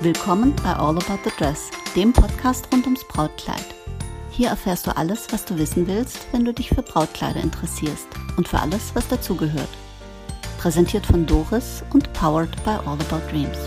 Willkommen 0.00 0.54
bei 0.62 0.72
All 0.74 0.96
About 0.96 1.18
the 1.24 1.30
Dress, 1.36 1.70
dem 1.96 2.12
Podcast 2.12 2.68
rund 2.72 2.84
ums 2.84 3.02
Brautkleid. 3.08 3.64
Hier 4.30 4.50
erfährst 4.50 4.86
du 4.86 4.96
alles, 4.96 5.26
was 5.32 5.44
du 5.44 5.58
wissen 5.58 5.88
willst, 5.88 6.28
wenn 6.30 6.44
du 6.44 6.54
dich 6.54 6.68
für 6.68 6.82
Brautkleider 6.82 7.40
interessierst 7.40 8.06
und 8.36 8.46
für 8.46 8.60
alles, 8.60 8.94
was 8.94 9.08
dazugehört. 9.08 9.68
Präsentiert 10.58 11.04
von 11.04 11.26
Doris 11.26 11.82
und 11.92 12.12
powered 12.12 12.52
by 12.62 12.70
All 12.86 12.96
About 13.00 13.28
Dreams. 13.28 13.58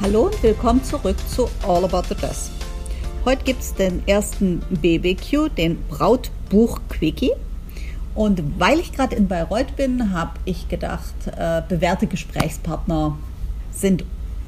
Hallo 0.00 0.22
und 0.22 0.42
willkommen 0.42 0.82
zurück 0.82 1.16
zu 1.28 1.48
All 1.62 1.84
About 1.84 2.08
the 2.08 2.16
Dress. 2.16 2.50
Heute 3.24 3.44
gibt 3.44 3.60
es 3.60 3.74
den 3.74 4.02
ersten 4.08 4.58
BBQ, 4.70 5.54
den 5.56 5.80
Brautbuch-Quickie. 5.86 7.34
Und 8.14 8.58
weil 8.58 8.78
ich 8.80 8.92
gerade 8.92 9.16
in 9.16 9.28
Bayreuth 9.28 9.76
bin, 9.76 10.12
habe 10.12 10.32
ich 10.44 10.68
gedacht, 10.68 11.14
äh, 11.36 11.62
bewährte 11.68 12.06
Gesprächspartner 12.06 13.16
sind 13.70 14.04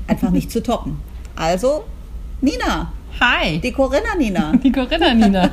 einfach 0.06 0.30
nicht 0.30 0.50
zu 0.50 0.62
toppen. 0.62 0.98
Also, 1.36 1.84
Nina. 2.40 2.92
Hi. 3.20 3.60
Die 3.60 3.72
Corinna 3.72 4.14
Nina. 4.18 4.52
Die 4.64 4.72
Corinna 4.72 5.14
Nina. 5.14 5.50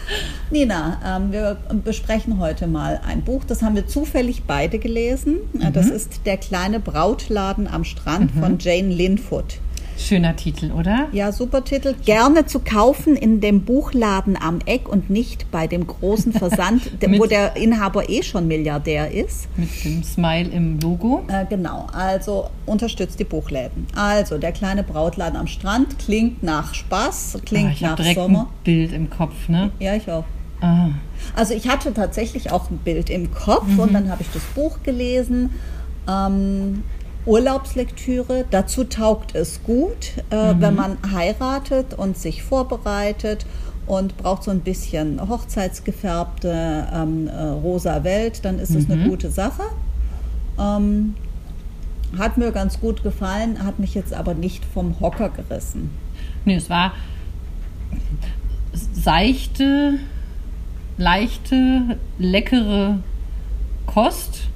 Nina, 0.50 1.00
ähm, 1.04 1.32
wir 1.32 1.56
besprechen 1.84 2.38
heute 2.38 2.66
mal 2.66 3.00
ein 3.06 3.22
Buch, 3.22 3.44
das 3.44 3.62
haben 3.62 3.74
wir 3.74 3.86
zufällig 3.86 4.42
beide 4.44 4.78
gelesen. 4.78 5.38
Mhm. 5.52 5.72
Das 5.72 5.88
ist 5.88 6.26
Der 6.26 6.36
kleine 6.36 6.80
Brautladen 6.80 7.68
am 7.68 7.84
Strand 7.84 8.34
mhm. 8.34 8.40
von 8.40 8.58
Jane 8.58 8.88
Linfoot. 8.88 9.60
Schöner 9.98 10.36
Titel, 10.36 10.72
oder? 10.72 11.08
Ja, 11.12 11.32
super 11.32 11.64
Titel. 11.64 11.94
Gerne 12.04 12.46
zu 12.46 12.60
kaufen 12.60 13.16
in 13.16 13.40
dem 13.40 13.64
Buchladen 13.64 14.36
am 14.36 14.58
Eck 14.66 14.88
und 14.88 15.10
nicht 15.10 15.50
bei 15.50 15.66
dem 15.66 15.86
großen 15.86 16.32
Versand, 16.32 16.90
wo 17.18 17.26
der 17.26 17.56
Inhaber 17.56 18.08
eh 18.08 18.22
schon 18.22 18.48
Milliardär 18.48 19.10
ist. 19.10 19.48
Mit 19.56 19.84
dem 19.84 20.02
Smile 20.02 20.50
im 20.50 20.80
Logo. 20.80 21.24
Äh, 21.28 21.46
genau, 21.48 21.86
also 21.92 22.50
unterstützt 22.66 23.18
die 23.20 23.24
Buchläden. 23.24 23.86
Also, 23.94 24.38
der 24.38 24.52
kleine 24.52 24.82
Brautladen 24.82 25.38
am 25.38 25.46
Strand 25.46 25.98
klingt 25.98 26.42
nach 26.42 26.74
Spaß, 26.74 27.38
klingt 27.44 27.68
ah, 27.68 27.72
ich 27.72 27.80
nach 27.80 27.96
direkt 27.96 28.16
Sommer. 28.16 28.40
Ein 28.40 28.64
Bild 28.64 28.92
im 28.92 29.10
Kopf, 29.10 29.48
ne? 29.48 29.70
Ja, 29.78 29.94
ich 29.94 30.10
auch. 30.10 30.24
Ah. 30.60 30.90
Also 31.34 31.54
ich 31.54 31.68
hatte 31.68 31.92
tatsächlich 31.92 32.52
auch 32.52 32.70
ein 32.70 32.78
Bild 32.78 33.10
im 33.10 33.32
Kopf 33.32 33.66
mhm. 33.66 33.80
und 33.80 33.92
dann 33.92 34.10
habe 34.10 34.22
ich 34.22 34.28
das 34.32 34.42
Buch 34.54 34.78
gelesen. 34.84 35.50
Ähm, 36.08 36.84
Urlaubslektüre. 37.26 38.44
Dazu 38.50 38.84
taugt 38.84 39.34
es 39.34 39.62
gut, 39.62 40.12
äh, 40.30 40.54
mhm. 40.54 40.60
wenn 40.60 40.74
man 40.74 40.98
heiratet 41.12 41.94
und 41.94 42.16
sich 42.16 42.42
vorbereitet 42.42 43.46
und 43.86 44.16
braucht 44.16 44.44
so 44.44 44.50
ein 44.50 44.60
bisschen 44.60 45.20
hochzeitsgefärbte 45.28 46.88
ähm, 46.92 47.28
äh, 47.28 47.42
rosa 47.42 48.04
Welt, 48.04 48.44
dann 48.44 48.58
ist 48.58 48.74
es 48.74 48.88
mhm. 48.88 48.94
eine 48.94 49.08
gute 49.08 49.30
Sache. 49.30 49.62
Ähm, 50.58 51.14
hat 52.18 52.36
mir 52.36 52.52
ganz 52.52 52.80
gut 52.80 53.02
gefallen, 53.02 53.64
hat 53.64 53.78
mich 53.78 53.94
jetzt 53.94 54.12
aber 54.12 54.34
nicht 54.34 54.64
vom 54.64 55.00
Hocker 55.00 55.30
gerissen. 55.30 55.90
Nee, 56.44 56.56
es 56.56 56.68
war 56.68 56.92
seichte, 58.92 59.98
leichte, 60.98 61.98
leckere 62.18 62.98
Kost 63.86 64.48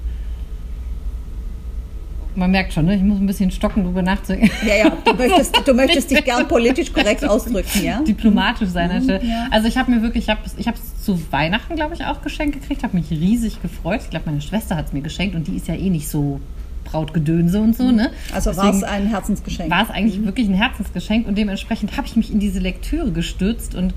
man 2.36 2.50
merkt 2.50 2.72
schon, 2.72 2.86
ne? 2.86 2.96
ich 2.96 3.02
muss 3.02 3.18
ein 3.18 3.26
bisschen 3.26 3.50
stocken, 3.50 3.82
darüber 3.82 4.02
nachzudenken. 4.02 4.50
Ja, 4.66 4.76
ja, 4.76 4.92
du 5.04 5.14
möchtest, 5.18 5.56
du 5.66 5.74
möchtest 5.74 6.10
dich 6.10 6.24
gern 6.24 6.46
politisch 6.46 6.92
korrekt 6.92 7.24
ausdrücken, 7.28 7.82
ja? 7.82 8.00
Diplomatisch 8.02 8.68
sein. 8.68 9.02
Mhm, 9.02 9.10
ja. 9.10 9.48
Also 9.50 9.68
ich 9.68 9.76
habe 9.76 9.90
mir 9.90 10.02
wirklich, 10.02 10.28
ich 10.56 10.66
habe 10.66 10.78
es 10.78 11.02
zu 11.02 11.20
Weihnachten, 11.30 11.76
glaube 11.76 11.94
ich, 11.94 12.04
auch 12.04 12.22
geschenkt 12.22 12.60
gekriegt, 12.60 12.82
habe 12.82 12.96
mich 12.96 13.10
riesig 13.10 13.62
gefreut. 13.62 14.00
Ich 14.02 14.10
glaube, 14.10 14.26
meine 14.26 14.40
Schwester 14.40 14.76
hat 14.76 14.86
es 14.86 14.92
mir 14.92 15.02
geschenkt 15.02 15.34
und 15.34 15.46
die 15.46 15.56
ist 15.56 15.68
ja 15.68 15.74
eh 15.74 15.90
nicht 15.90 16.08
so 16.08 16.40
Brautgedönse 16.84 17.60
und 17.60 17.76
so. 17.76 17.90
Ne? 17.90 18.10
Also 18.32 18.56
war 18.56 18.72
es 18.72 18.82
ein 18.82 19.06
Herzensgeschenk. 19.06 19.70
War 19.70 19.82
es 19.82 19.90
eigentlich 19.90 20.18
mhm. 20.18 20.26
wirklich 20.26 20.48
ein 20.48 20.54
Herzensgeschenk 20.54 21.26
und 21.26 21.36
dementsprechend 21.36 21.96
habe 21.96 22.06
ich 22.06 22.16
mich 22.16 22.32
in 22.32 22.40
diese 22.40 22.60
Lektüre 22.60 23.10
gestürzt 23.12 23.74
und 23.74 23.94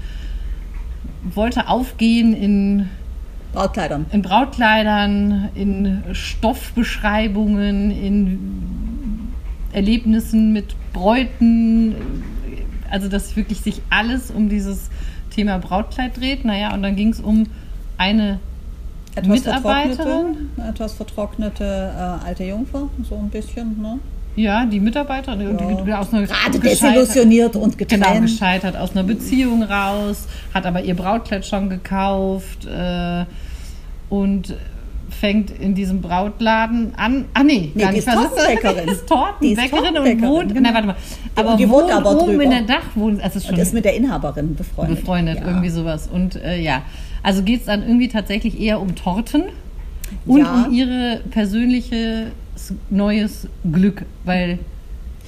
wollte 1.23 1.67
aufgehen 1.67 2.33
in 2.33 2.89
Brautkleidern. 3.53 4.05
In 4.11 4.21
Brautkleidern, 4.21 5.49
in 5.55 6.03
Stoffbeschreibungen, 6.13 7.91
in 7.91 9.29
Erlebnissen 9.73 10.53
mit 10.53 10.75
Bräuten. 10.93 11.95
Also, 12.89 13.07
dass 13.07 13.35
wirklich 13.35 13.61
sich 13.61 13.81
alles 13.89 14.31
um 14.31 14.49
dieses 14.49 14.89
Thema 15.29 15.57
Brautkleid 15.59 16.17
dreht. 16.17 16.45
Naja, 16.45 16.73
und 16.73 16.81
dann 16.81 16.95
ging 16.95 17.09
es 17.09 17.19
um 17.19 17.47
eine 17.97 18.39
etwas 19.15 19.27
Mitarbeiterin. 19.27 19.95
Vertrocknete, 19.95 20.69
etwas 20.69 20.93
vertrocknete 20.93 21.63
äh, 21.63 22.25
alte 22.27 22.43
Jungfer, 22.43 22.89
so 23.07 23.15
ein 23.15 23.29
bisschen, 23.29 23.81
ne? 23.81 23.99
Ja, 24.39 24.65
die 24.65 24.79
Mitarbeiterin, 24.79 25.59
ja. 25.59 25.83
die 25.83 25.93
aus 25.93 26.13
einer 26.13 26.25
gerade 26.25 26.59
desillusioniert 26.59 27.57
und 27.57 27.77
getrennt. 27.77 28.05
Genau, 28.05 28.21
gescheitert 28.21 28.77
aus 28.77 28.91
einer 28.91 29.03
Beziehung 29.03 29.63
raus, 29.63 30.27
hat 30.53 30.65
aber 30.65 30.81
ihr 30.81 30.95
Brautkleid 30.95 31.45
schon 31.45 31.69
gekauft 31.69 32.65
äh, 32.65 33.25
und 34.09 34.55
fängt 35.09 35.51
in 35.51 35.75
diesem 35.75 35.99
Brautladen 36.01 36.93
an. 36.95 37.25
Ah 37.33 37.43
nee, 37.43 37.71
nee 37.73 37.81
gar 37.81 37.91
die 37.91 37.97
nicht. 37.97 38.07
Ist 38.07 38.15
Tortenbäckerin. 38.15 38.85
Die 38.85 38.91
ist 38.93 39.07
Tortenbäckerin 39.09 39.97
und 39.97 40.21
wohnt. 40.21 40.53
Genau. 40.53 40.61
Nein, 40.61 40.73
warte 40.73 40.87
mal. 40.87 40.95
Aber 41.35 41.57
die 41.57 41.69
wohnt 41.69 41.91
aber 41.91 42.11
oben 42.11 42.31
drüber. 42.31 42.43
in 42.43 42.49
der 42.51 42.61
Dachwohnung. 42.61 43.19
Also 43.19 43.41
schon 43.41 43.55
und 43.55 43.59
ist 43.59 43.73
mit 43.73 43.83
der 43.83 43.95
Inhaberin 43.95 44.55
befreundet. 44.55 44.99
Befreundet, 45.01 45.39
ja. 45.39 45.47
irgendwie 45.47 45.69
sowas. 45.69 46.07
Und 46.11 46.37
äh, 46.37 46.61
ja, 46.61 46.83
also 47.23 47.43
geht 47.43 47.59
es 47.59 47.65
dann 47.65 47.81
irgendwie 47.81 48.07
tatsächlich 48.07 48.57
eher 48.57 48.79
um 48.79 48.95
Torten 48.95 49.43
und 50.25 50.39
ja. 50.39 50.53
um 50.53 50.71
ihre 50.71 51.21
persönliche 51.29 52.27
neues 52.89 53.47
Glück, 53.71 54.05
weil 54.25 54.59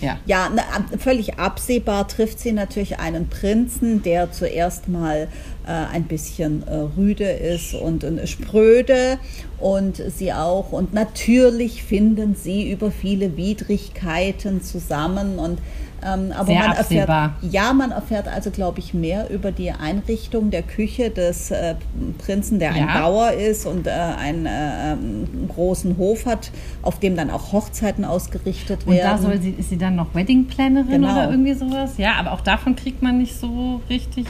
ja. 0.02 0.18
Ja, 0.25 0.50
völlig 0.97 1.38
absehbar 1.38 2.08
trifft 2.08 2.40
sie 2.40 2.53
natürlich 2.53 2.97
einen 2.97 3.28
Prinzen, 3.30 4.02
der 4.02 4.31
zuerst 4.31 4.88
mal 4.88 5.28
äh, 5.68 5.72
ein 5.72 6.06
bisschen 6.06 6.64
äh, 6.68 6.75
rüde 6.97 7.30
ist 7.30 7.75
und 7.75 8.03
äh, 8.03 8.25
spröde 8.25 9.20
und 9.59 9.97
sie 9.97 10.34
auch. 10.34 10.72
Und 10.72 10.94
natürlich 10.94 11.84
finden 11.84 12.36
sie 12.36 12.72
über 12.72 12.90
viele 12.90 13.38
Widrigkeiten 13.38 14.64
zusammen 14.64 15.38
und 15.38 15.59
ähm, 16.04 16.32
aber 16.32 16.48
Sehr 16.48 16.60
man 16.60 16.72
absehbar. 16.72 17.36
erfährt, 17.36 17.54
ja, 17.54 17.74
man 17.74 17.92
erfährt 17.92 18.28
also, 18.28 18.52
glaube 18.52 18.80
ich, 18.80 18.94
mehr 18.94 19.30
über 19.30 19.52
die 19.52 19.72
Einrichtung 19.72 20.50
der 20.52 20.64
Küche 20.64 21.10
des 21.10 21.52
äh, 21.52 21.76
Prinzen, 22.18 22.60
der 22.60 22.76
ja. 22.76 22.88
ein 22.88 23.02
Bauer 23.02 23.32
ist 23.32 23.66
und 23.66 23.88
äh, 23.88 23.92
einen 23.92 24.46
äh, 24.46 24.94
ähm, 24.94 25.50
großen 25.54 25.98
Hof 25.98 26.26
hat, 26.26 26.52
auf 26.82 27.00
dem 27.00 27.16
dann 27.16 27.30
auch 27.30 27.52
Hochzeiten 27.52 28.06
ausgerichtet 28.06 28.88
werden. 28.88 29.00
Und 29.00 29.04
da 29.04 29.18
soll 29.18 29.42
sie, 29.42 29.52
ist 29.52 29.70
sie 29.70 29.78
dann 29.78 29.96
noch 29.96 30.14
Wedding-Plannerin 30.16 30.90
genau. 30.90 31.12
oder 31.12 31.30
irgendwie 31.30 31.54
sowas? 31.54 31.98
Ja, 31.98 32.14
aber 32.16 32.32
auch 32.32 32.42
davon 32.42 32.76
kriegt 32.76 33.02
man 33.02 33.18
nicht 33.18 33.38
so 33.40 33.82
richtig 33.90 34.28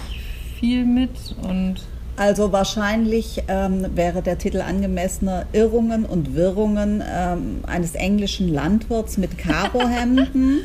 viel 0.60 0.86
mit 0.86 1.36
und 1.42 1.86
also 2.18 2.52
wahrscheinlich 2.52 3.44
ähm, 3.48 3.86
wäre 3.96 4.22
der 4.22 4.38
Titel 4.38 4.62
angemessener 4.62 5.46
Irrungen 5.54 6.06
und 6.06 6.36
Wirrungen 6.36 7.02
ähm, 7.10 7.62
eines 7.66 7.96
englischen 7.96 8.54
Landwirts 8.54 9.18
mit 9.18 9.38
Karohemden. 9.40 10.60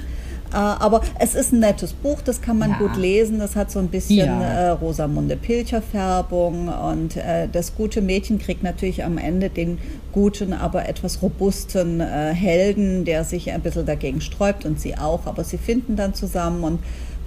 Äh, 0.52 0.56
aber 0.56 1.02
es 1.18 1.34
ist 1.34 1.52
ein 1.52 1.60
nettes 1.60 1.92
Buch, 1.92 2.20
das 2.22 2.40
kann 2.40 2.58
man 2.58 2.70
ja. 2.70 2.78
gut 2.78 2.96
lesen. 2.96 3.38
Das 3.38 3.56
hat 3.56 3.70
so 3.70 3.78
ein 3.78 3.88
bisschen 3.88 4.26
ja. 4.26 4.42
äh, 4.42 4.68
Rosamunde 4.70 5.36
Pilcher-Färbung. 5.36 6.68
Und 6.68 7.16
äh, 7.16 7.48
das 7.50 7.74
gute 7.74 8.00
Mädchen 8.02 8.38
kriegt 8.38 8.62
natürlich 8.62 9.04
am 9.04 9.18
Ende 9.18 9.50
den 9.50 9.78
guten, 10.12 10.52
aber 10.52 10.88
etwas 10.88 11.22
robusten 11.22 12.00
äh, 12.00 12.32
Helden, 12.32 13.04
der 13.04 13.24
sich 13.24 13.52
ein 13.52 13.60
bisschen 13.60 13.86
dagegen 13.86 14.20
sträubt 14.20 14.64
und 14.64 14.81
sie 14.81 14.96
auch. 14.96 15.26
Aber 15.26 15.44
sie 15.44 15.58
finden 15.58 15.96
dann 15.96 16.14
zusammen 16.14 16.64
und 16.64 16.81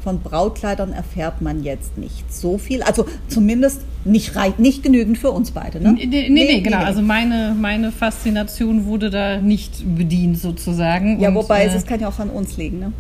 von 0.04 0.22
Brautkleidern 0.22 0.94
erfährt 0.94 1.42
man 1.42 1.64
jetzt 1.64 1.98
nicht 1.98 2.34
so 2.34 2.58
viel. 2.58 2.84
Also 2.84 3.06
zumindest 3.28 3.82
nicht, 4.06 4.34
nicht 4.58 4.84
genügend 4.84 5.18
für 5.18 5.32
uns 5.32 5.52
beide. 5.52 5.82
Ne? 5.82 5.94
Nee, 5.94 6.06
nee, 6.06 6.30
nee, 6.30 6.46
nee 6.46 6.62
genau. 6.62 6.80
Nee. 6.80 6.86
Also 6.86 7.02
meine, 7.02 7.56
meine 7.60 7.92
Faszination 7.92 8.86
wurde 8.86 9.10
da 9.10 9.38
nicht 9.38 9.84
bedient 9.98 10.40
sozusagen. 10.40 11.20
Ja, 11.20 11.30
und, 11.30 11.36
wobei 11.36 11.64
äh, 11.64 11.68
es 11.68 11.86
kann 11.86 12.00
ja 12.00 12.08
auch 12.08 12.20
an 12.20 12.30
uns 12.30 12.58
liegen. 12.58 12.80
Ne? 12.80 12.94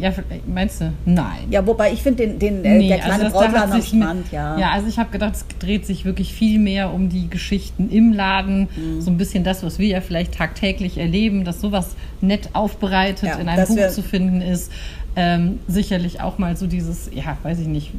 Ja, 0.00 0.12
meinst 0.46 0.80
du? 0.80 0.92
Nein. 1.04 1.46
Ja, 1.50 1.66
wobei 1.66 1.92
ich 1.92 2.02
finde 2.02 2.26
den, 2.26 2.38
den 2.38 2.64
äh, 2.64 2.78
nee, 2.78 2.88
der 2.88 2.98
kleine 2.98 3.24
also 3.24 3.38
Brautladen 3.38 3.72
am 3.72 3.82
Strand, 3.82 4.32
ja. 4.32 4.58
Ja, 4.58 4.70
also 4.70 4.88
ich 4.88 4.98
habe 4.98 5.10
gedacht, 5.10 5.34
es 5.34 5.46
dreht 5.58 5.86
sich 5.86 6.04
wirklich 6.04 6.32
viel 6.32 6.58
mehr 6.58 6.92
um 6.92 7.08
die 7.08 7.28
Geschichten 7.28 7.90
im 7.90 8.12
Laden, 8.12 8.68
mhm. 8.76 9.00
so 9.00 9.10
ein 9.10 9.16
bisschen 9.16 9.44
das, 9.44 9.62
was 9.62 9.78
wir 9.78 9.88
ja 9.88 10.00
vielleicht 10.00 10.34
tagtäglich 10.34 10.98
erleben, 10.98 11.44
dass 11.44 11.60
sowas 11.60 11.96
nett 12.20 12.50
aufbereitet 12.52 13.30
ja, 13.30 13.36
in 13.36 13.48
einem 13.48 13.66
Buch 13.66 13.88
zu 13.88 14.02
finden 14.02 14.40
ist. 14.40 14.70
Ähm, 15.16 15.60
sicherlich 15.68 16.20
auch 16.20 16.38
mal 16.38 16.56
so 16.56 16.66
dieses, 16.66 17.08
ja, 17.14 17.36
weiß 17.44 17.60
ich 17.60 17.68
nicht, 17.68 17.92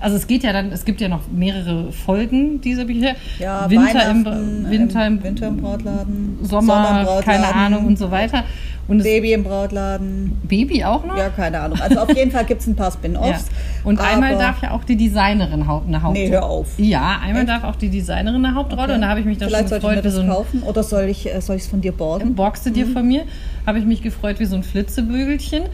also 0.00 0.16
es 0.16 0.26
geht 0.26 0.42
ja 0.42 0.52
dann, 0.52 0.72
es 0.72 0.84
gibt 0.84 1.00
ja 1.00 1.08
noch 1.08 1.22
mehrere 1.30 1.92
Folgen 1.92 2.60
dieser 2.60 2.84
Bücher. 2.84 3.14
Ja, 3.38 3.68
Winter 3.70 4.10
im, 4.10 4.24
Winter 4.70 5.06
im, 5.06 5.22
Winter 5.22 5.48
im 5.48 5.56
Brautladen, 5.58 6.38
Sommer, 6.42 7.00
im 7.00 7.06
Brautladen, 7.06 7.24
keine 7.24 7.54
Ahnung 7.54 7.86
und 7.86 7.98
so 7.98 8.10
weiter. 8.10 8.44
Und 8.88 9.02
Baby 9.02 9.32
im 9.32 9.42
Brautladen. 9.42 10.38
Baby 10.44 10.84
auch 10.84 11.04
noch? 11.04 11.16
Ja, 11.16 11.28
keine 11.30 11.58
Ahnung. 11.58 11.80
Also 11.80 11.98
auf 11.98 12.14
jeden 12.16 12.30
Fall 12.30 12.44
gibt 12.44 12.60
es 12.60 12.68
ein 12.68 12.76
paar 12.76 12.86
Ja. 12.90 12.92
Spin-Offs. 12.92 13.46
Und 13.82 13.98
einmal 14.00 14.38
darf 14.38 14.62
ja 14.62 14.70
auch 14.70 14.84
die 14.84 14.96
Designerin 14.96 15.66
haupt, 15.66 15.88
eine 15.88 16.00
Hauptrolle. 16.02 16.28
Nee, 16.28 16.32
hör 16.32 16.44
auf. 16.46 16.68
Ja, 16.78 17.18
einmal 17.20 17.46
darf 17.46 17.64
auch 17.64 17.74
die 17.74 17.88
Designerin 17.88 18.44
eine 18.44 18.54
Hauptrolle 18.54 18.84
Okay. 18.84 18.94
und 18.94 19.00
da 19.00 19.08
habe 19.08 19.18
ich 19.20 19.26
mich 19.26 19.38
dann 19.38 19.48
Vielleicht 19.48 19.70
schon 19.70 19.80
sollte 19.80 19.86
ich 19.86 19.90
mir 19.90 20.02
gefreut, 20.02 20.04
wie 20.04 20.06
das 20.06 20.14
so 20.14 20.20
ein 20.20 20.28
kaufen 20.28 20.62
oder 20.62 20.82
soll 20.84 21.02
ich 21.04 21.26
es 21.26 21.48
ich's 21.48 21.66
von 21.66 21.80
dir 21.80 21.90
borgen? 21.90 22.34
boxte 22.36 22.70
Mhm. 22.70 22.74
dir 22.74 22.86
von 22.86 23.08
mir, 23.08 23.24
habe 23.66 23.80
ich 23.80 23.84
mich 23.84 24.02
gefreut 24.02 24.38
wie 24.38 24.44
so 24.44 24.54
ein 24.54 24.62
Flitzebügelchen. 24.62 25.64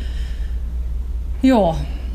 Ja, 1.42 1.74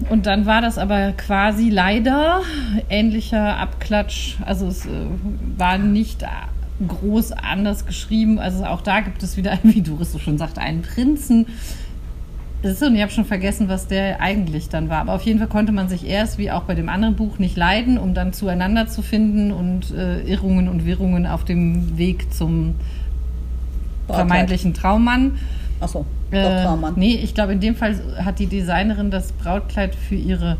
und 0.09 0.25
dann 0.25 0.45
war 0.45 0.61
das 0.61 0.77
aber 0.77 1.11
quasi 1.13 1.69
leider 1.69 2.41
ähnlicher 2.89 3.57
Abklatsch. 3.57 4.35
Also 4.45 4.67
es 4.67 4.85
äh, 4.85 4.89
war 5.57 5.77
nicht 5.77 6.23
groß 6.87 7.31
anders 7.31 7.85
geschrieben. 7.85 8.39
Also 8.39 8.65
auch 8.65 8.81
da 8.81 9.01
gibt 9.01 9.23
es 9.23 9.37
wieder, 9.37 9.57
wie 9.63 9.81
Doris 9.81 10.11
so 10.11 10.19
schon 10.19 10.37
sagte, 10.37 10.61
einen 10.61 10.81
Prinzen. 10.81 11.47
Ist 12.63 12.79
so, 12.79 12.87
und 12.87 12.95
ich 12.95 13.01
habe 13.01 13.11
schon 13.11 13.25
vergessen, 13.25 13.69
was 13.69 13.87
der 13.87 14.19
eigentlich 14.19 14.69
dann 14.69 14.89
war. 14.89 14.99
Aber 14.99 15.13
auf 15.13 15.21
jeden 15.21 15.39
Fall 15.39 15.47
konnte 15.47 15.71
man 15.71 15.89
sich 15.89 16.07
erst, 16.07 16.37
wie 16.37 16.49
auch 16.49 16.63
bei 16.63 16.73
dem 16.73 16.89
anderen 16.89 17.15
Buch, 17.15 17.37
nicht 17.37 17.55
leiden, 17.55 17.97
um 17.97 18.13
dann 18.13 18.33
zueinander 18.33 18.87
zu 18.87 19.03
finden 19.03 19.51
und 19.51 19.91
äh, 19.91 20.21
Irrungen 20.21 20.67
und 20.67 20.85
Wirrungen 20.85 21.27
auf 21.27 21.45
dem 21.45 21.97
Weg 21.97 22.33
zum 22.33 22.75
vermeintlichen 24.07 24.73
Traummann. 24.73 25.37
Achso, 25.79 26.05
Äh, 26.31 26.63
Traummann. 26.63 26.93
nee, 26.97 27.15
ich 27.15 27.33
glaube, 27.33 27.53
in 27.53 27.59
dem 27.59 27.75
Fall 27.75 27.95
hat 28.23 28.39
die 28.39 28.47
Designerin 28.47 29.11
das 29.11 29.31
Brautkleid 29.31 29.93
für 29.95 30.15
ihre 30.15 30.57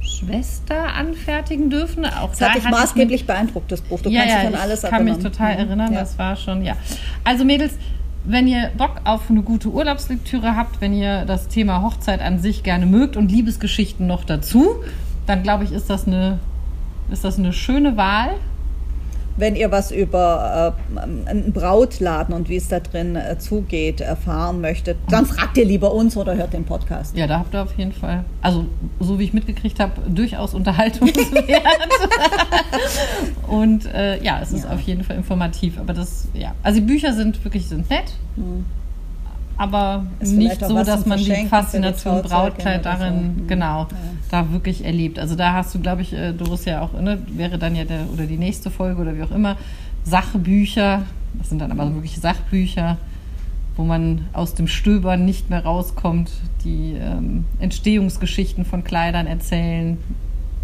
Schwester 0.00 0.94
anfertigen 0.94 1.70
dürfen. 1.70 2.04
Auch 2.04 2.30
Das 2.30 2.38
da 2.38 2.48
hat 2.48 2.56
dich 2.56 2.64
ich 2.64 2.70
maßgeblich 2.70 3.26
beeindruckt, 3.26 3.70
das 3.70 3.80
Buch. 3.82 4.00
Du 4.00 4.10
ja, 4.10 4.20
kannst 4.20 4.34
ja, 4.34 4.40
dich 4.40 4.48
an 4.48 4.54
ich 4.54 4.60
alles 4.60 4.82
kann 4.82 4.92
erinnern. 4.92 5.14
mich 5.16 5.22
total 5.24 5.52
Mhm. 5.54 5.58
erinnern, 5.60 5.92
Ja. 5.92 6.00
das 6.00 6.18
war 6.18 6.36
schon, 6.36 6.64
ja. 6.64 6.74
Also 7.24 7.44
Mädels, 7.44 7.74
wenn 8.24 8.46
ihr 8.46 8.70
Bock 8.76 9.00
auf 9.04 9.22
eine 9.30 9.42
gute 9.42 9.68
Urlaubslektüre 9.68 10.56
habt, 10.56 10.80
wenn 10.80 10.92
ihr 10.92 11.24
das 11.24 11.48
Thema 11.48 11.82
Hochzeit 11.82 12.20
an 12.20 12.38
sich 12.38 12.62
gerne 12.62 12.86
mögt 12.86 13.16
und 13.16 13.30
Liebesgeschichten 13.30 14.06
noch 14.06 14.24
dazu, 14.24 14.76
dann 15.26 15.42
glaube 15.42 15.64
ich, 15.64 15.72
ist 15.72 15.88
das 15.90 16.06
eine, 16.06 16.38
ist 17.10 17.24
das 17.24 17.38
eine 17.38 17.52
schöne 17.52 17.96
Wahl. 17.96 18.30
Wenn 19.36 19.56
ihr 19.56 19.70
was 19.72 19.90
über 19.90 20.74
äh, 20.96 21.00
einen 21.00 21.52
Brautladen 21.52 22.34
und 22.34 22.48
wie 22.50 22.56
es 22.56 22.68
da 22.68 22.80
drin 22.80 23.16
äh, 23.16 23.38
zugeht 23.38 24.00
erfahren 24.02 24.60
möchtet, 24.60 24.98
dann 25.08 25.24
fragt 25.26 25.56
ihr 25.56 25.64
lieber 25.64 25.92
uns 25.94 26.16
oder 26.16 26.34
hört 26.36 26.52
den 26.52 26.64
Podcast. 26.64 27.16
Ja, 27.16 27.26
da 27.26 27.38
habt 27.38 27.54
ihr 27.54 27.62
auf 27.62 27.72
jeden 27.78 27.92
Fall, 27.92 28.24
also 28.42 28.66
so 29.00 29.18
wie 29.18 29.24
ich 29.24 29.32
mitgekriegt 29.32 29.80
habe, 29.80 29.92
durchaus 30.08 30.52
unterhaltungswert. 30.54 31.62
Und 33.48 33.86
äh, 33.86 34.22
ja, 34.22 34.40
es 34.42 34.52
ist 34.52 34.64
Ja. 34.64 34.70
auf 34.70 34.80
jeden 34.82 35.04
Fall 35.04 35.16
informativ. 35.16 35.78
Aber 35.78 35.92
das, 35.92 36.28
ja, 36.34 36.52
also 36.62 36.80
die 36.80 36.86
Bücher 36.86 37.12
sind 37.12 37.42
wirklich 37.44 37.66
sind 37.68 37.88
nett, 37.90 38.12
aber 39.56 40.06
Ist 40.20 40.32
nicht 40.32 40.64
so, 40.64 40.82
dass 40.82 41.06
man 41.06 41.18
die 41.18 41.46
Faszination 41.46 42.22
Brautkleid 42.22 42.80
oder 42.80 42.92
so. 42.96 42.98
darin, 43.00 43.36
Mhm. 43.36 43.46
genau, 43.48 43.80
Ja. 43.82 43.88
Da 44.32 44.50
wirklich 44.52 44.84
erlebt. 44.84 45.18
Also 45.18 45.36
da 45.36 45.52
hast 45.52 45.74
du, 45.74 45.80
glaube 45.80 46.02
ich, 46.02 46.12
äh, 46.12 46.32
Doris 46.32 46.64
ja 46.64 46.80
auch, 46.80 46.92
ne, 46.98 47.18
wäre 47.28 47.58
dann 47.58 47.76
ja 47.76 47.84
der 47.84 48.06
oder 48.12 48.24
die 48.26 48.38
nächste 48.38 48.70
Folge 48.70 49.02
oder 49.02 49.16
wie 49.16 49.22
auch 49.22 49.30
immer, 49.30 49.56
Sachbücher, 50.04 51.02
das 51.34 51.48
sind 51.48 51.60
dann 51.60 51.70
aber 51.70 51.94
wirklich 51.94 52.18
Sachbücher, 52.18 52.96
wo 53.76 53.84
man 53.84 54.26
aus 54.32 54.54
dem 54.54 54.68
Stöbern 54.68 55.24
nicht 55.24 55.50
mehr 55.50 55.64
rauskommt, 55.64 56.30
die 56.64 56.94
ähm, 56.98 57.44
Entstehungsgeschichten 57.60 58.64
von 58.64 58.84
Kleidern 58.84 59.26
erzählen, 59.26 59.98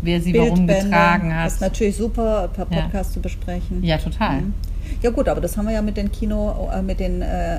wer 0.03 0.21
sie 0.21 0.35
warum 0.35 0.67
Bildbände 0.67 0.85
getragen 0.85 1.35
hat. 1.35 1.47
ist 1.49 1.61
natürlich 1.61 1.97
super 1.97 2.49
per 2.55 2.67
Ja. 2.71 2.83
Podcast 2.83 3.13
zu 3.13 3.21
besprechen. 3.21 3.83
Ja, 3.83 3.99
total. 3.99 4.43
Mhm. 4.43 4.55
Ja 5.03 5.11
gut, 5.11 5.29
aber 5.29 5.41
das 5.41 5.57
haben 5.57 5.67
wir 5.67 5.75
ja 5.75 5.83
mit 5.83 5.97
den 5.97 6.11
Kino, 6.11 6.69
äh, 6.75 6.83
mit 6.83 7.01
den 7.01 7.23
äh, 7.23 7.57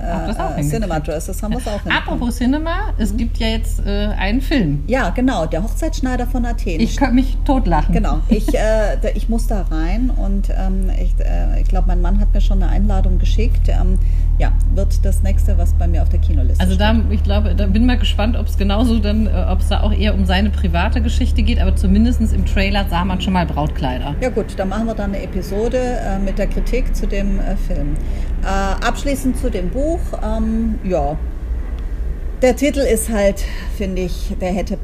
äh, 0.57 0.61
Cinema. 0.61 0.99
Dresses 0.99 1.41
haben 1.41 1.51
wir 1.53 1.59
es 1.59 1.67
auch. 1.67 1.79
Apropos 1.89 2.35
Cinema, 2.37 2.93
es 2.97 3.15
gibt 3.15 3.37
ja 3.37 3.47
jetzt 3.47 3.85
äh, 3.85 4.07
einen 4.17 4.41
Film. 4.41 4.83
Ja, 4.87 5.09
genau, 5.09 5.45
der 5.45 5.63
Hochzeitsschneider 5.63 6.27
von 6.27 6.45
Athen. 6.45 6.79
Ich 6.79 6.97
könnte 6.97 7.15
mich 7.15 7.37
totlachen. 7.45 7.93
Genau, 7.93 8.19
ich, 8.29 8.47
äh, 8.53 8.97
da- 9.01 9.09
ich 9.15 9.29
muss 9.29 9.47
da 9.47 9.61
rein 9.71 10.09
und 10.09 10.49
ähm, 10.49 10.89
ich, 11.01 11.13
äh, 11.23 11.61
ich 11.61 11.67
glaube, 11.67 11.87
mein 11.87 12.01
Mann 12.01 12.19
hat 12.19 12.33
mir 12.33 12.41
schon 12.41 12.61
eine 12.61 12.71
Einladung 12.71 13.19
geschickt. 13.19 13.67
Ähm, 13.69 13.97
ja, 14.37 14.51
wird 14.73 15.03
das 15.03 15.21
nächste, 15.21 15.57
was 15.57 15.73
bei 15.73 15.87
mir 15.87 16.01
auf 16.01 16.09
der 16.09 16.19
Kinoliste 16.19 16.61
Also 16.61 16.75
steht. 16.75 16.81
da, 16.87 16.95
ich 17.09 17.23
glaube, 17.23 17.55
da 17.55 17.65
bin 17.67 17.85
mal 17.85 17.97
gespannt, 17.97 18.37
ob 18.37 18.47
es 18.47 18.57
genauso 18.57 18.99
dann, 18.99 19.27
ob 19.27 19.59
es 19.59 19.67
da 19.67 19.81
auch 19.81 19.91
eher 19.91 20.13
um 20.13 20.25
seine 20.25 20.49
private 20.49 21.01
Geschichte 21.01 21.43
geht, 21.43 21.59
aber 21.59 21.75
zumindest 21.75 22.21
im 22.33 22.45
Trailer 22.45 22.85
sah 22.89 23.03
man 23.03 23.19
schon 23.19 23.33
mal 23.33 23.45
Brautkleider. 23.45 24.15
Ja 24.21 24.29
gut, 24.29 24.45
dann 24.57 24.69
machen 24.69 24.85
wir 24.87 24.95
dann 24.95 25.13
eine 25.13 25.21
Episode 25.23 25.97
mit 26.23 26.37
der 26.37 26.47
Kritik 26.47 26.95
zu 26.95 27.05
dem 27.05 27.18
äh, 27.39 27.55
Film. 27.67 27.95
Äh, 28.43 28.47
abschließend 28.47 29.37
zu 29.37 29.49
dem 29.49 29.69
Buch, 29.69 29.99
ähm, 30.23 30.75
ja, 30.83 31.17
der 32.41 32.55
Titel 32.55 32.79
ist 32.79 33.09
halt, 33.09 33.43
finde 33.77 34.03
ich, 34.03 34.33
der 34.39 34.51
hätte 34.53 34.77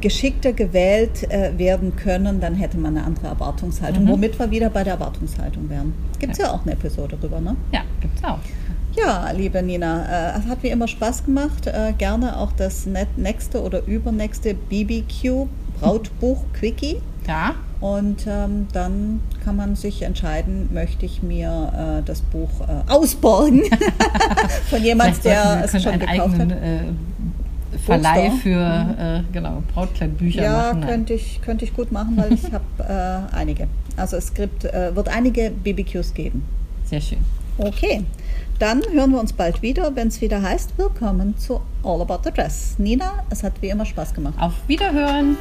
geschickter 0.00 0.52
gewählt 0.52 1.30
äh, 1.30 1.58
werden 1.58 1.96
können, 1.96 2.40
dann 2.40 2.54
hätte 2.54 2.78
man 2.78 2.96
eine 2.96 3.06
andere 3.06 3.28
Erwartungshaltung, 3.28 4.04
Mhm. 4.04 4.08
womit 4.08 4.38
wir 4.38 4.50
wieder 4.50 4.70
bei 4.70 4.84
der 4.84 4.94
Erwartungshaltung 4.94 5.68
wären. 5.68 5.92
Gibt 6.18 6.32
es 6.34 6.38
ja. 6.38 6.52
auch 6.52 6.62
eine 6.62 6.72
Episode 6.72 7.16
drüber, 7.20 7.40
ne? 7.40 7.56
Ja, 7.72 7.80
gibt's 8.00 8.22
auch. 8.22 8.38
Ja, 8.94 9.30
liebe 9.30 9.62
Nina, 9.62 10.34
äh, 10.36 10.38
es 10.38 10.46
hat 10.46 10.62
wie 10.62 10.68
immer 10.68 10.86
Spaß 10.86 11.24
gemacht. 11.24 11.66
Äh, 11.66 11.94
gerne 11.96 12.36
auch 12.38 12.52
das 12.52 12.86
nächste 13.16 13.62
oder 13.62 13.84
übernächste 13.86 14.54
BBQ 14.54 15.46
Brautbuch 15.80 16.44
Quickie. 16.52 16.98
Ja, 17.26 17.54
Und 17.82 18.28
ähm, 18.28 18.68
dann 18.72 19.20
kann 19.44 19.56
man 19.56 19.74
sich 19.74 20.02
entscheiden, 20.02 20.68
möchte 20.72 21.04
ich 21.04 21.20
mir 21.20 21.98
äh, 22.00 22.06
das 22.06 22.20
Buch 22.20 22.48
äh, 22.60 22.88
ausborgen 22.88 23.64
von 24.70 24.82
jemand, 24.84 25.16
vielleicht 25.16 25.42
sollten 25.42 25.58
der 25.58 25.64
es 25.64 25.82
schon 25.82 25.98
gekauft 25.98 26.20
eigenen 26.20 26.50
hat. 26.52 26.62
äh, 26.62 27.78
Verleih 27.84 28.30
für 28.40 28.94
äh, 28.96 29.32
genau, 29.32 29.64
Brautkleidbücher 29.74 30.44
Ja, 30.44 30.72
machen. 30.74 30.86
Könnte 30.86 31.14
ich, 31.14 31.40
könnte 31.42 31.64
ich 31.64 31.74
gut 31.74 31.90
machen, 31.90 32.16
weil 32.16 32.32
ich 32.32 32.44
habe 32.52 33.28
äh, 33.32 33.34
einige. 33.34 33.66
Also 33.96 34.16
es 34.16 34.32
gibt, 34.32 34.64
äh, 34.64 34.94
wird 34.94 35.08
einige 35.08 35.50
BBQs 35.50 36.14
geben. 36.14 36.44
Sehr 36.84 37.00
schön. 37.00 37.18
Okay, 37.58 38.04
dann 38.60 38.80
hören 38.92 39.10
wir 39.10 39.18
uns 39.18 39.32
bald 39.32 39.60
wieder, 39.60 39.96
wenn 39.96 40.06
es 40.06 40.20
wieder 40.20 40.40
heißt, 40.40 40.78
willkommen 40.78 41.36
zu 41.36 41.60
All 41.82 42.00
About 42.00 42.20
the 42.22 42.30
Dress. 42.30 42.76
Nina, 42.78 43.24
es 43.28 43.42
hat 43.42 43.54
wie 43.60 43.70
immer 43.70 43.84
Spaß 43.84 44.14
gemacht. 44.14 44.34
Auf 44.38 44.54
Wiederhören. 44.68 45.36